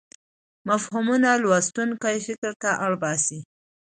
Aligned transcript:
مفهومونه 0.69 1.29
لوستونکی 1.43 2.17
فکر 2.25 2.51
ته 2.61 2.71
اړ 2.85 2.91
باسي. 3.01 3.39